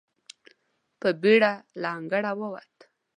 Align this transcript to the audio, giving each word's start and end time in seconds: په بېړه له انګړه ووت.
په 0.99 1.09
بېړه 1.21 1.53
له 1.81 1.87
انګړه 1.97 2.31
ووت. 2.39 2.75